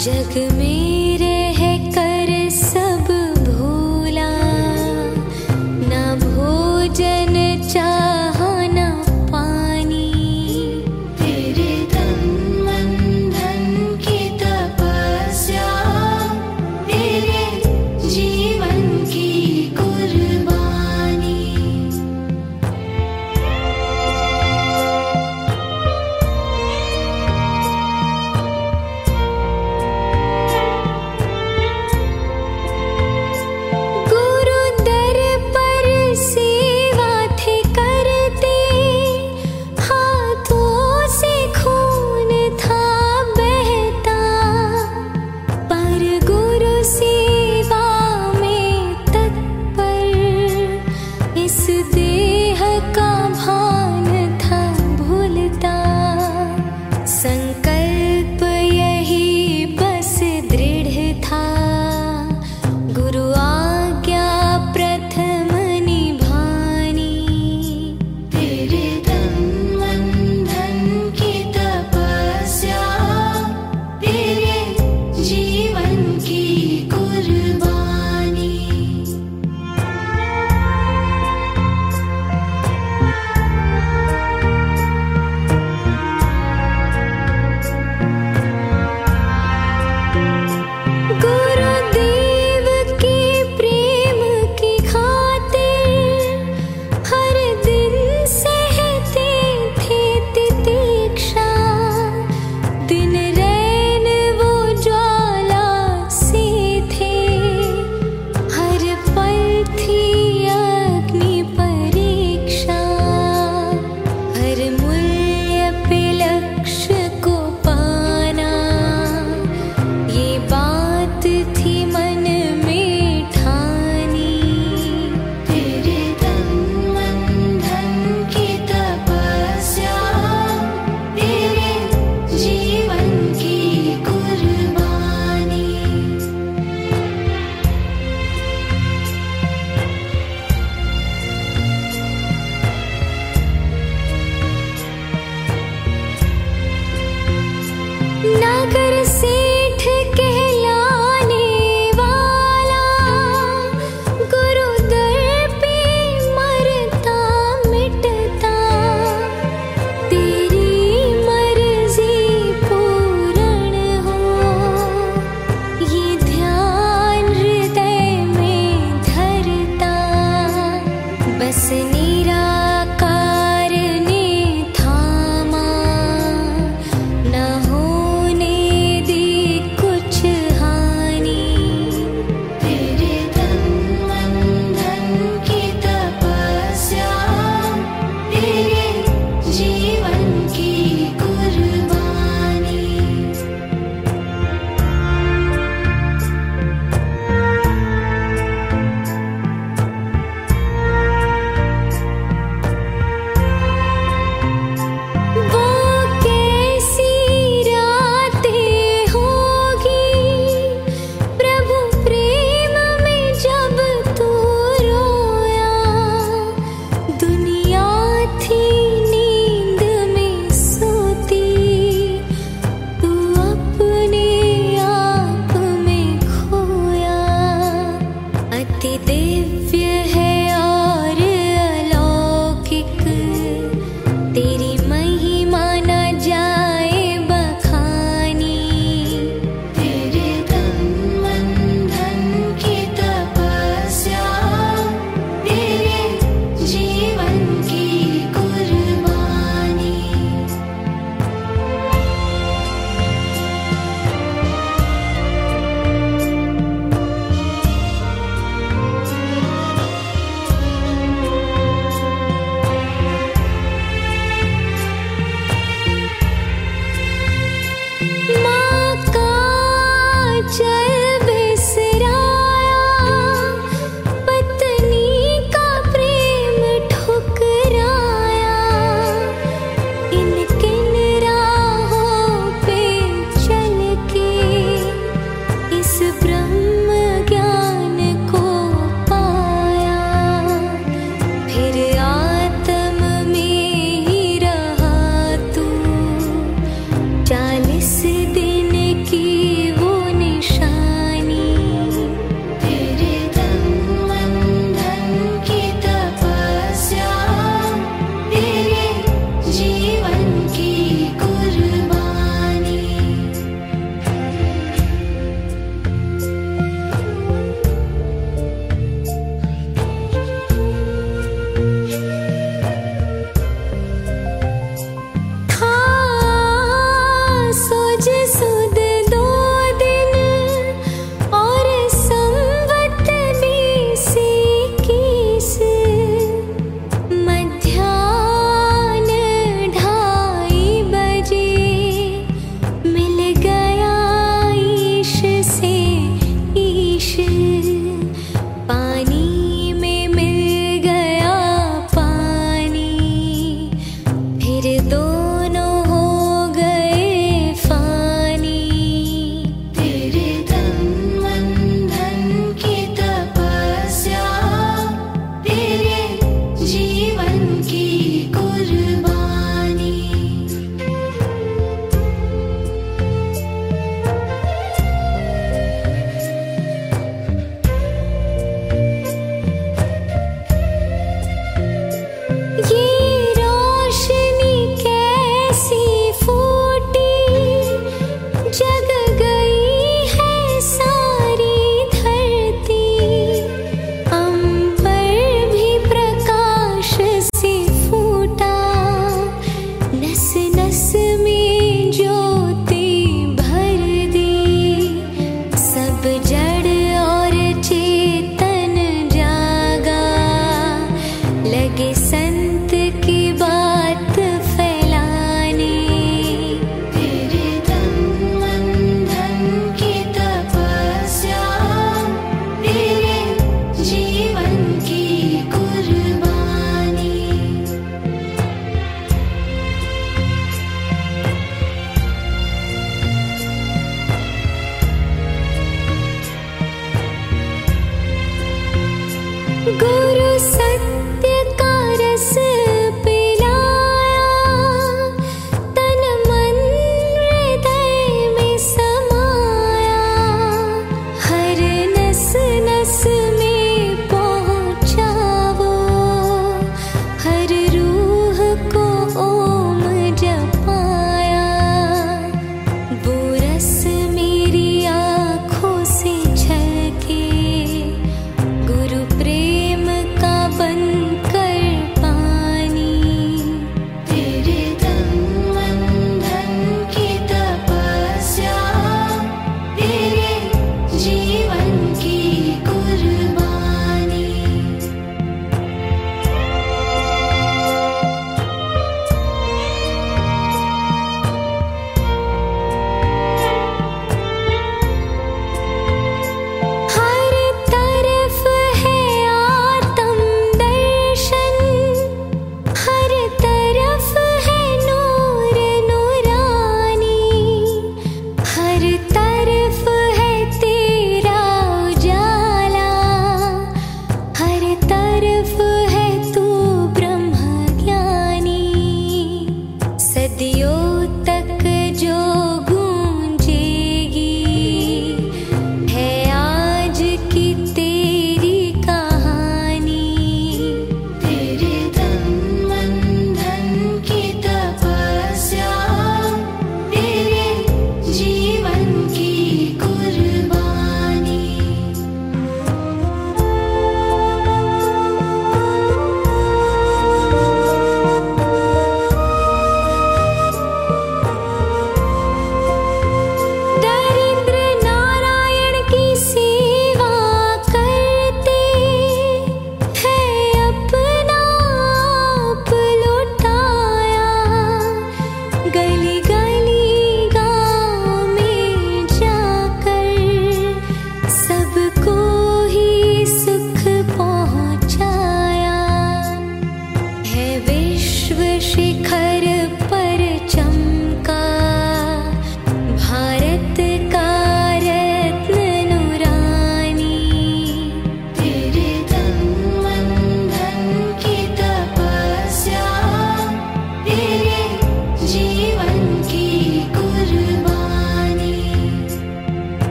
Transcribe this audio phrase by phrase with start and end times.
[0.00, 0.79] Jack and me.